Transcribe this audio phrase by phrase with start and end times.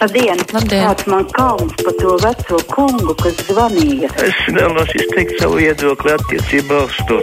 [0.00, 0.38] Labdien!
[0.48, 0.80] Labdien.
[0.80, 4.08] Kāds man kauns par to veco kungu, kas zvanīja?
[4.24, 7.18] Es vēlos izteikt savu viedokli attiecībā uz to.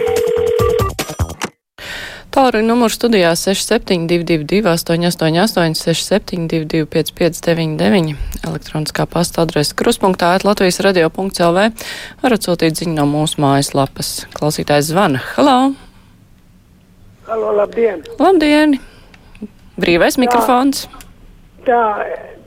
[2.30, 8.14] Tālruņa numurs studijā 6722, 888, 672, 559,
[8.46, 11.66] elektroniskā pasta adrese kruspunktā, Latvijas radio.clv.
[12.22, 14.28] Varat sūtīt ziņu no mūsu mājaslapas.
[14.38, 15.24] Klausītājs zvana.
[15.34, 15.58] Halo!
[17.26, 18.06] Halo, labdien!
[18.22, 18.78] Labdien!
[19.82, 20.86] Brīvais mikrofons.
[21.66, 21.82] Tā,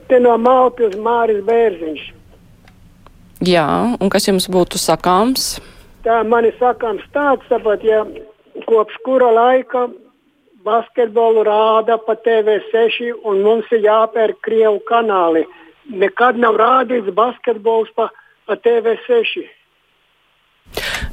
[0.08, 2.04] te no Maltas Māris Bērziņš.
[3.42, 3.66] Jā,
[3.98, 5.56] un kas jums būtu sakāms?
[6.06, 8.04] Tā man ir sakāms tāds, tāpat, ja
[8.66, 9.88] kopš kura laika
[10.64, 15.44] basketbolu rāda pa TV6 un mums ir jāpērk Krievu kanāli.
[15.90, 18.08] Nekad nav rādīts basketbols pa,
[18.46, 19.42] pa TV6.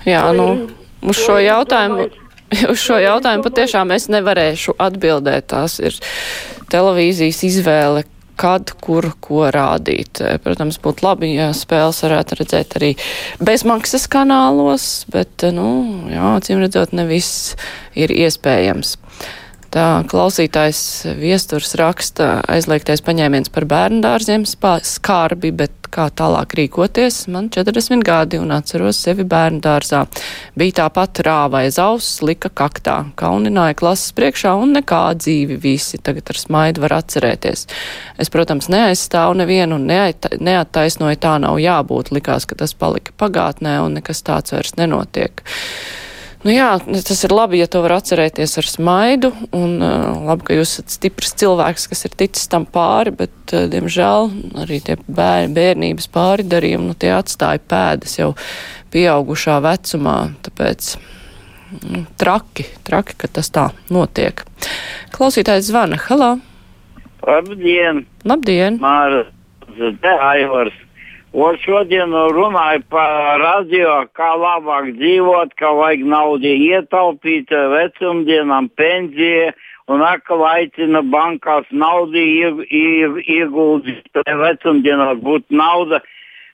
[0.05, 0.69] Jā, nu,
[1.01, 2.09] uz šo jautājumu.
[2.71, 5.51] Uz šo jautājumu patiešām es nevarēšu atbildēt.
[5.51, 5.93] Tās ir
[6.73, 8.01] televīzijas izvēle,
[8.39, 10.21] kad, kur, ko rādīt.
[10.43, 12.93] Protams, būtu labi, ja spēles varētu redzēt arī
[13.43, 15.67] bezmaksas kanālos, bet, nu,
[16.11, 17.53] jā, acīm redzot, ne viss
[17.99, 18.97] ir iespējams.
[19.69, 20.79] Tā klausītājs
[21.19, 27.21] viesturs raksta aizliegtais paņēmiens par bērnu dārziem skarbi, bet kā tālāk rīkoties?
[27.33, 30.05] Man 40 gadi un atceros sevi bērnu dārzā.
[30.59, 36.31] Bija tāpat rāva aiz auss, lika kaktā, kaunināja klases priekšā un nekā dzīvi visi tagad
[36.33, 37.65] ar smaidu var atcerēties.
[38.17, 42.13] Es, protams, neaizstāvu nevienu un neattaisnoju tā nav jābūt.
[42.15, 45.43] Likās, ka tas palika pagātnē un nekas tāds vairs nenotiek.
[46.39, 50.55] Nu jā, tas ir labi, ja to var atcerēties ar smaidu, un uh, labi, ka
[50.55, 54.31] jūs esat stiprs cilvēks, kas ir ticis tam pāri, bet, uh, diemžēl,
[54.63, 58.31] arī tie bēr, bērnības pāridarījumi, nu, tie atstāja pēdas jau
[58.95, 60.17] pieaugušā vecumā,
[60.47, 60.93] tāpēc
[61.91, 64.45] nu, traki, traki, ka tas tā notiek.
[65.11, 66.37] Klausītājs zvana, halā,
[67.19, 68.79] Labdien, labdien!
[68.79, 69.25] Māra,
[69.75, 70.75] te Aivars.
[71.31, 79.51] Un šodien runāju par radio, kā labāk dzīvot, kā vajag naudu ietaupīt vecumdienām, pensijai.
[79.89, 86.01] Un atkal aicina bankās naudu ieg- ieg- ieguldīt, lai vecumdienās būtu nauda.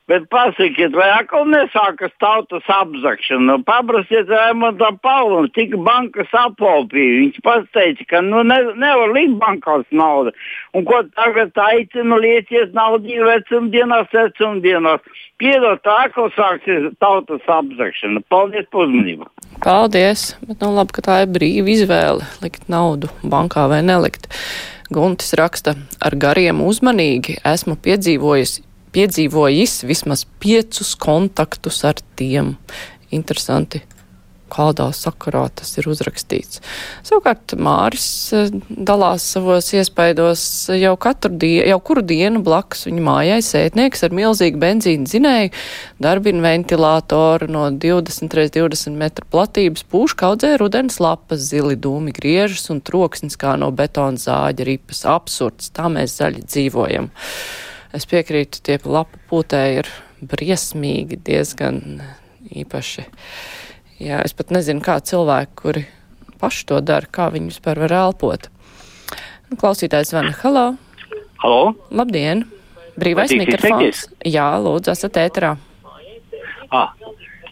[0.06, 3.42] Bet pasakiet, vai atkal nesākas tautas apzakšana?
[3.48, 7.16] Nu, Paprasiet Raimontam Paulam, cik bankas aplaupīja.
[7.24, 10.36] Viņš pats teica, ka nu, ne, nevar likt bankās naudu.
[10.78, 15.02] Un ko tagad aicina lieciet naudu vecumdienās, vecumdienās.
[15.42, 18.22] Piedod, tā atkal sāksies tautas apzakšana.
[18.30, 19.26] Paldies par uzmanību!
[19.66, 24.30] Paldies, bet nu labi, ka tā ir brīva izvēle likt naudu bankā vai nelikt.
[24.94, 28.60] Guntis raksta, ar gariem uzmanīgi esmu piedzīvojis,
[28.96, 32.56] piedzīvojis vismaz piecus kontaktus ar tiem.
[33.16, 33.84] Interesanti,
[34.52, 36.62] kādā sakarā tas ir uzrakstīts.
[37.06, 40.44] Savukārt Māris eh, dalās savos iespaidos
[40.76, 45.54] jau katru dienu, jau kuru dienu blakus viņa mājai sētnieks ar milzīgu benzīnu zinēju,
[46.04, 52.70] darbina ventilātoru no 20 x 20 metru platības, pūš kaudzē rudens lapas, zili dūmi griežas
[52.74, 55.06] un troksnis kā no betona zāģa ripas.
[55.10, 57.10] Absurds, tā mēs zaļi dzīvojam.
[57.96, 59.90] Es piekrītu, tie lapu pūtēji ir
[60.20, 62.02] briesmīgi, diezgan
[62.52, 63.06] īpaši.
[64.04, 65.86] Jā, es pat nezinu, kā cilvēki, kuri
[66.42, 68.50] paši to dara, kā viņi vispār var elpot.
[69.48, 70.66] Nu, Klausītājs zvana, halo,
[71.40, 71.76] Halo?
[71.94, 72.44] labdien!
[73.00, 74.04] Brīvais Vai tiks mikrofons.
[74.28, 75.56] Jā, lūdzu, esat ēterā.
[76.72, 76.92] Ah.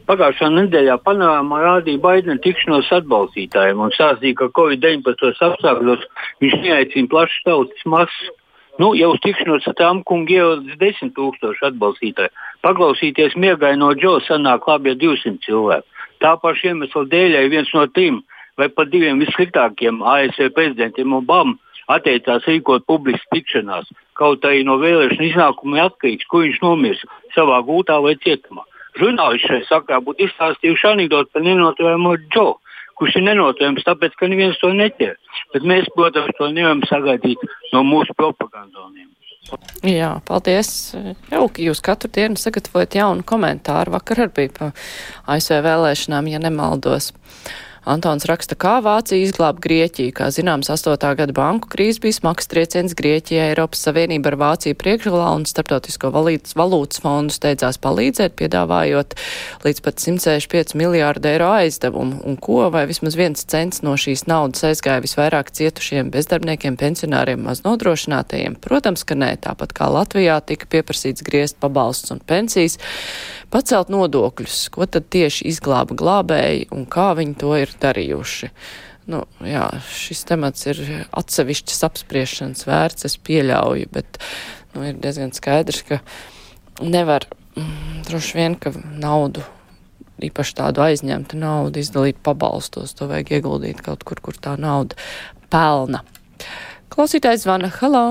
[0.04, 6.04] Pagājušā nedēļā panorāmā rādīja Baidena tikšanos atbalstītājiem un stāstīja, ka Covid-19 apstākļos
[6.44, 8.34] viņš neaicina plašas tautas masas.
[8.82, 12.32] Nu, jau uz tikšanos ar tām kungu ierodas desmit tūkstoši atbalstītāji.
[12.66, 15.86] Paklausīties miegai no Džo sanāk labi ja 200 cilvēku.
[16.24, 18.24] Tā paša iemesla dēļ viens no trim
[18.58, 21.58] vai pat diviem vissliktākiem ASV prezidentiem Obama
[21.92, 23.90] atteicās rīkot publiskas tikšanās.
[24.18, 27.02] Kaut arī no vēlēšana iznākuma atkarīgs, kur viņš nomirs
[27.36, 28.66] savā gūtā vai cietumā.
[28.98, 32.48] Žurnālisti šai sakrā būtu izstāstījuši anekdoti par nenoturējumu Džo,
[33.03, 35.18] kurš ir nenoturējams tāpēc, ka neviens to neķer.
[35.52, 37.44] Bet mēs, protams, to nevaram sagaidīt
[37.74, 39.09] no mūsu propagandoniem.
[39.84, 40.69] Jā, paldies.
[41.28, 43.92] Jauki, jūs katru dienu sagatavojat jaunu komentāru.
[43.98, 44.69] Vakar arī bija pa
[45.36, 47.12] ASV vēlēšanām, ja nemaldos.
[47.83, 50.13] Antons raksta, kā Vācija izglāba Grieķiju.
[50.15, 50.95] Kā zināms, 8.
[51.19, 53.50] gada banku krīze bija smags trieciens Grieķijai.
[53.51, 59.18] Eiropas Savienība ar Vāciju priekšgalā un Startautisko valītas, valūtas fondu steidzās palīdzēt, piedāvājot
[59.68, 62.21] līdz pat 165 miljārdu eiro aizdevumu.
[62.24, 68.56] Un ko vai vismaz viens cents no šīs naudas aizgāja visvairāk cietušiem bezdarbniekiem, pensionāriem, maznodrošinātajiem?
[68.63, 72.80] Protams, ka nē, tāpat kā Latvijā tika pieprasīts griezt pabalsts un pensijas,
[73.51, 74.69] pacelt nodokļus.
[74.74, 78.52] Ko tad tieši izglāba glābēji un kā viņi to ir darījuši.
[79.12, 80.80] Nu, jā, šis temats ir
[81.12, 84.22] atsevišķas apspriešanas vērts, es pieļauju, bet
[84.75, 86.00] nu, ir diezgan skaidrs, ka
[86.80, 87.28] nevar
[87.58, 89.44] mm, droši vien, ka naudu
[90.24, 92.96] īpaši tādu aizņemtu naudu, izdalīt pabalstos.
[92.98, 94.98] To vajag ieguldīt kaut kur, kur tā nauda
[95.54, 96.04] pelna.
[96.94, 97.72] Klausītājs zvana.
[97.81, 98.06] Halo!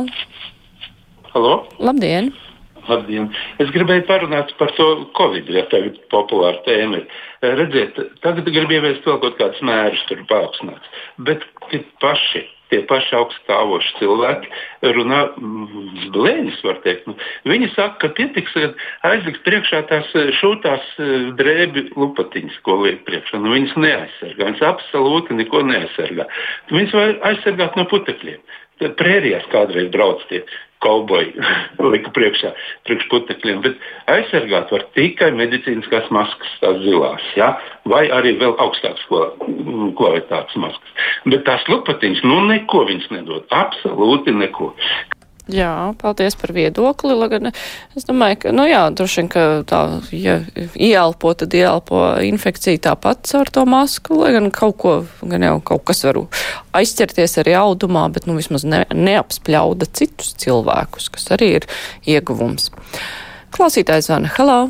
[1.32, 1.54] Halo!
[1.80, 2.32] Labdien!
[2.88, 3.28] Labdien!
[3.62, 4.88] Es gribēju parunāt par to
[5.18, 7.20] Covid, ja tagad populāra tēma ir.
[7.42, 11.04] Redziet, tagad grib ieviest vēl kaut kādus mērus, tur paaugstināts.
[11.28, 11.46] Bet
[12.02, 14.48] paši tie paši augststāvoši cilvēki
[14.96, 17.08] runā mm, blēņas, var teikt.
[17.10, 17.16] Nu,
[17.52, 18.56] viņi saka, ka pietiks
[19.08, 20.08] aizlikt priekšā tās
[20.40, 23.42] šūtās eh, drēbi lupatiņas, ko liek priekšā.
[23.44, 26.28] Nu, viņas neaizsargā, viņas absolūti neko neaizsargā.
[26.72, 28.40] Viņas var aizsargāt no putekļiem.
[28.98, 30.40] Prērijās kādreiz brauc tie
[30.82, 31.32] kauboji
[31.94, 32.52] lika priekšā
[32.88, 37.54] priekšputekļiem, bet aizsargāt var tikai medicīniskās maskas, tās zilās, ja?
[37.88, 41.08] vai arī vēl augstākas kvalitātes maskas.
[41.26, 44.72] Bet tās lupatiņas, nu neko viņas nedod, absolūti neko.
[45.50, 47.16] Jā, paldies par viedokli.
[47.18, 47.50] Lagan,
[47.98, 49.80] es domāju, ka, nu jā, droši vien, ka tā,
[50.14, 50.36] ja
[50.78, 54.92] ieelpo, tad ieelpo infekciju tāpat ar to masku, lai gan kaut ko,
[55.26, 56.28] gan jau kaut kas varu
[56.78, 61.66] aizķerties arī audumā, bet, nu, vismaz ne, neapspļauda citus cilvēkus, kas arī ir
[62.06, 62.70] ieguvums.
[63.52, 64.30] Klausītājs zvana.
[64.38, 64.60] Halo!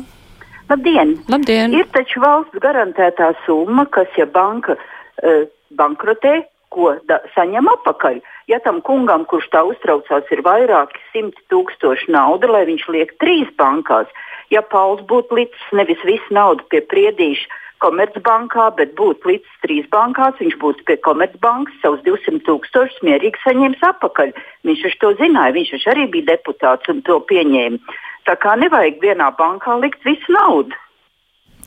[0.71, 1.19] Labdien!
[1.29, 1.77] Labdien!
[1.77, 5.45] Ir taču valsts garantētā summa, kas, ja banka uh,
[5.77, 6.39] bankrotē,
[6.73, 8.19] ko da, saņem atpakaļ.
[8.51, 13.51] Ja tam kungam, kurš tā uztraucās, ir vairāki simti tūkstoši nauda, lai viņš liek trīs
[13.59, 14.09] bankās,
[14.51, 20.37] ja Pauls būtu licis nevis visu naudu pie priedīša Komercbankā, bet būtu licis trīs bankās,
[20.39, 24.31] viņš būtu pie Komercbankas savus 200 tūkstošus mierīgi saņēmis atpakaļ.
[24.67, 27.99] Viņš taču to zināja, viņš arī bija deputāts un to pieņēma.
[28.23, 30.79] Tā kā nevajag vienā bankā likt visu naudu.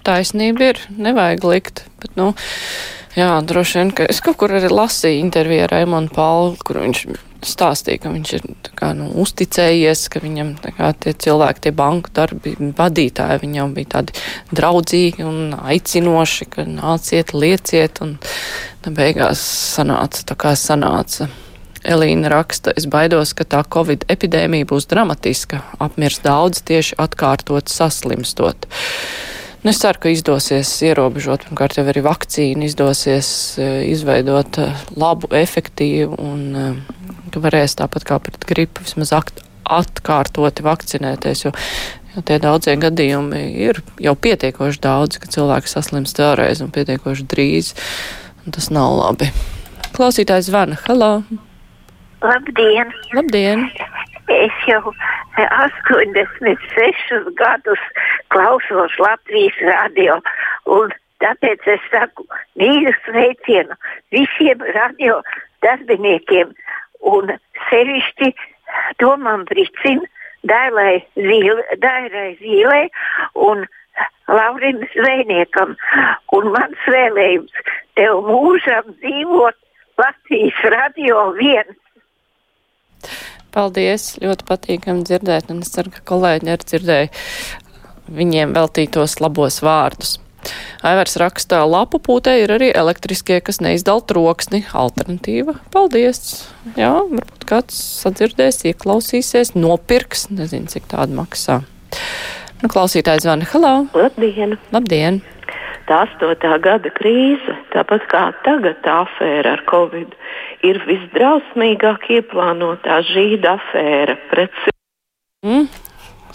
[0.07, 2.31] Taisnība ir, nevajag likt, bet, nu,
[3.17, 6.99] Jā, droši vien, ka es kaut kur arī lasīju interviju ar Raimonu Paulu, kur viņš
[7.49, 8.43] stāstīja, ka viņš ir
[8.77, 14.17] kā, nu, uzticējies, ka viņam kā, tie cilvēki, tie banku darbi vadītāji, viņam bija tādi
[14.53, 18.19] draudzīgi un aicinoši, ka nāciet, lieciet, un
[18.85, 19.41] tā beigās
[19.77, 21.31] sanāca tā kā sanāca.
[21.87, 28.69] Elīna raksta, es baidos, ka tā covid epidēmija būs dramatiska, apmirs daudz tieši atkārtot saslimstot.
[29.67, 33.29] Nu, es ceru, ka izdosies ierobežot, pirmkārt jau arī vakcīnu izdosies
[33.59, 36.77] eh, izveidot eh, labu, efektīvu un eh,
[37.35, 41.53] ka varēs tāpat kā pret gripu vismaz atkārtoti vakcinēties, jo,
[42.15, 47.75] jo tie daudzie gadījumi ir jau pietiekoši daudz, ka cilvēki saslimst vēlreiz un pietiekoši drīz,
[48.47, 49.33] un tas nav labi.
[49.99, 50.79] Klausītājs zvana.
[50.87, 51.11] Halo!
[52.23, 52.95] Labdien!
[53.19, 53.67] Labdien!
[54.31, 54.95] Es jau
[55.37, 57.83] 86 gadus
[58.33, 60.21] klausos Latvijas radio,
[60.65, 62.27] un tāpēc es saku
[62.61, 63.77] mīlu sveicienu
[64.15, 65.21] visiem radio
[65.65, 66.53] darbiniekiem,
[67.01, 67.33] un
[67.71, 68.33] sevišķi
[69.01, 70.03] Tomam Bricim,
[70.47, 72.83] Dairai Zīlē
[73.35, 73.67] un
[74.29, 75.77] Laurim Zvejniekam.
[76.37, 77.55] Un mans vēlējums
[77.99, 79.59] tev mūžam dzīvot
[80.01, 81.77] Latvijas radio viens.
[83.57, 84.19] Paldies!
[84.21, 87.09] Ļoti patīkami dzirdēt, un es ceru, ka kolēģi arī dzirdēja
[88.13, 90.19] viņiem veltītos labos vārdus.
[90.87, 94.61] Aivars rakstā, lapu pūtē ir arī elektriskie, kas neizdala troksni.
[94.77, 95.57] Alternatīva.
[95.73, 96.45] Paldies!
[96.77, 101.63] Jā, varbūt kāds sadzirdēs, ieklausīsies, nopirks, nezinu, cik tāda maksā.
[102.61, 103.75] Nu, klausītājs zvana, hello!
[103.97, 104.59] Labdien!
[104.77, 105.23] Labdien!
[105.87, 106.57] Tā 8.
[106.65, 110.17] gada krīze, tāpat kā tagad tā afēra ar Covid,
[110.67, 114.67] ir visdrausmīgāk ieplānotā žīda afēra pret
[115.47, 115.69] mm,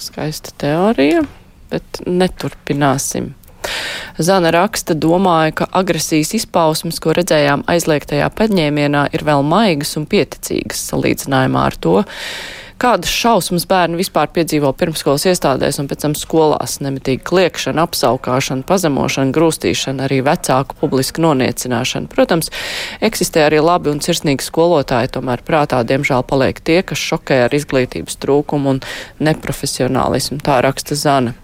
[0.02, 1.22] Skaista teorija,
[1.70, 3.36] bet neturpināsim.
[4.22, 10.82] Zana raksta, domāju, ka agresijas izpausmes, ko redzējām aizliegtajā paņēmienā, ir vēl maigas un pieticīgas
[10.90, 11.96] salīdzinājumā ar to,
[12.82, 16.80] Kādas šausmas bērni vispār piedzīvo pirmskolas iestādēs un pēc tam skolās?
[16.82, 22.10] Nemitīgi kliekšana, apsaukāšana, pazemošana, grūstīšana, arī vecāku publiska noniecināšana.
[22.10, 22.50] Protams,
[23.06, 28.18] eksistē arī labi un sirsnīgi skolotāji, tomēr prātā diemžēl paliek tie, kas šokē ar izglītības
[28.24, 28.82] trūkumu un
[29.30, 30.40] neprofesionālismu.
[30.42, 31.36] Tā raksta Zana.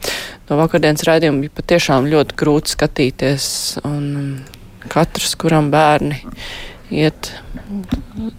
[0.49, 3.51] No vakardienas raidījuma bija patiešām ļoti grūti skatīties,
[3.85, 4.09] un
[4.89, 6.23] katrs, kuram bērni
[6.93, 7.31] iet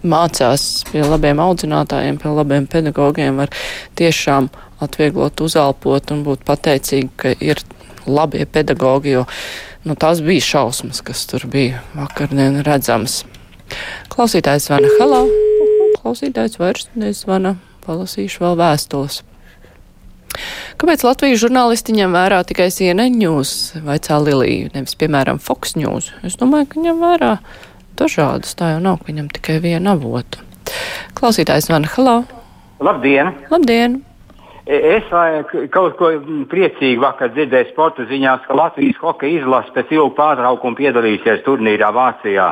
[0.03, 3.53] mācās pie labiem audzinātājiem, pie labiem pedagogiem, var
[3.99, 4.49] tiešām
[4.83, 7.61] atvieglot, uzelpot un būt pateicīgi, ka ir
[8.09, 9.25] labie pedagogi, jo
[9.85, 13.21] nu, tās bija šausmas, kas tur bija vakardien redzams.
[14.09, 15.23] Klausītājs zvana, halā,
[15.99, 19.23] klausītājs vairs nezvana, palasīšu vēl vēstules.
[20.79, 26.13] Kāpēc Latvijas žurnālisti ņem vērā tikai CNN news vai Cēlīliju, nevis, piemēram, Fox News?
[26.23, 27.33] Es domāju, ka ņem vērā
[27.99, 28.55] dažādas.
[28.57, 30.43] Tā jau nav, ka viņam tikai viena avota.
[31.17, 32.21] Klausītājs man, halā!
[32.83, 33.33] Labdien!
[33.51, 33.99] Labdien!
[34.69, 35.07] Es
[35.73, 36.11] kaut ko
[36.51, 42.51] priecīgu vakar dzirdēju sporta ziņās, ka Latvijas hokeja izlase pēc ilga pārtraukuma piedalīsies turnīrā Vācijā.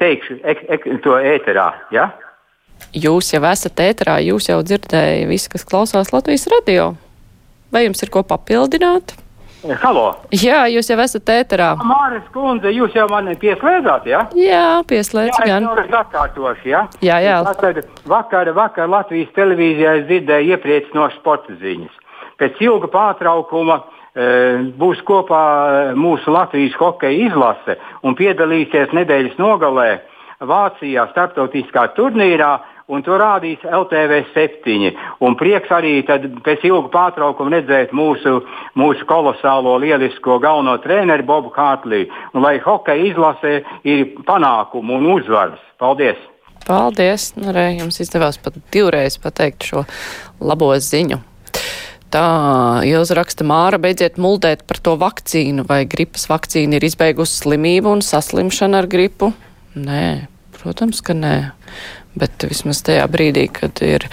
[0.00, 1.66] Teikšu ek, ek, to ēterā.
[1.92, 2.08] Ja?
[2.96, 6.94] Jūs jau esat ēterā, jūs jau dzirdējāt visu, kas klausās Latvijas radio.
[7.72, 9.12] Vai jums ir ko papildināt?
[9.74, 10.04] Halo!
[10.30, 11.72] Jā, jūs jau esat ēterā.
[11.82, 14.20] Māris Kundze, jūs jau mani pieslēdzāt, jā?
[14.30, 14.44] Ja?
[14.46, 15.66] Jā, pieslēdz jā, gan.
[15.66, 16.82] Jā, atkārtoši, jā?
[17.02, 17.40] Jā, jā.
[17.48, 21.98] Vakar, vakar, vakar Latvijas televīzijā es dzirdēju iepriecinošas sporta ziņas.
[22.38, 24.28] Pēc ilga pārtraukuma e,
[24.78, 25.42] būs kopā
[25.98, 29.90] mūsu Latvijas hokeja izlase un piedalīsies nedēļas nogalē
[30.46, 32.52] Vācijā starptautiskā turnīrā
[32.92, 34.92] un to rādīs LTV 7.
[35.26, 38.38] Un prieks arī pēc ilga pārtraukuma redzēt mūsu,
[38.78, 42.06] mūsu kolosālo, lielisko galveno treneru Bobu Hārtlī.
[42.34, 45.62] Un lai hokeja izlasē ir panākumu un uzvaras.
[45.82, 46.20] Paldies!
[46.66, 47.32] Paldies!
[47.38, 49.86] Nu, re, jums izdevās pat divreiz pateikt šo
[50.40, 51.20] labo ziņu.
[52.14, 52.26] Tā
[52.86, 58.02] Ilza raksta, Māra, beidziet muldēt par to vakcīnu, vai gripas vakcīna ir izbeigusi slimību un
[58.06, 59.32] saslimšanu ar gripu?
[59.74, 61.34] Nē, protams, ka nē
[62.18, 64.08] bet vismaz tajā brīdī, kad ir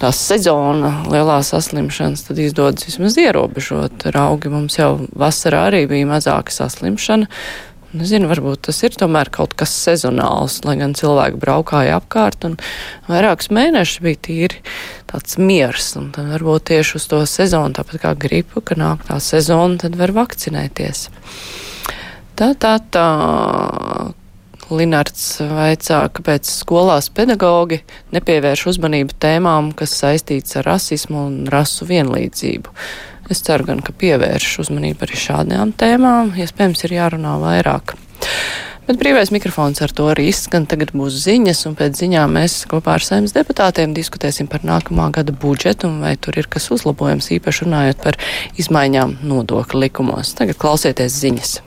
[0.00, 4.06] tā sezona lielā saslimšanas, tad izdodas vismaz ierobežot.
[4.14, 7.28] Raugi mums jau vasarā arī bija mazāka saslimšana.
[7.90, 12.54] Nezinu, varbūt tas ir tomēr kaut kas sezonāls, lai gan cilvēki braukāja apkārt un
[13.08, 14.60] vairākus mēnešus bija tīri
[15.10, 15.88] tāds miers.
[15.98, 19.98] Un tad varbūt tieši uz to sezonu, tāpat kā gripa, ka nāk tā sezona, tad
[19.98, 21.08] var vakcinēties.
[22.38, 23.08] Tā, tā, tā,
[24.74, 27.80] Linards vaicā, kāpēc skolās pedagogi
[28.14, 32.74] nepievērš uzmanību tēmām, kas saistīts ar rasismu un rasu vienlīdzību.
[33.30, 37.94] Es ceru gan, ka pievērš uzmanību arī šādām tēmām, iespējams, ir jārunā vairāk.
[38.90, 40.64] Bet brīvais mikrofons ar to arī izskan.
[40.66, 45.30] Tagad būs ziņas, un pēc ziņām mēs kopā ar saimnes deputātiem diskutēsim par nākamā gada
[45.30, 48.18] budžetu un vai tur ir kas uzlabojams, īpaši runājot par
[48.58, 50.34] izmaiņām nodokļu likumos.
[50.34, 51.58] Tagad klausieties ziņas.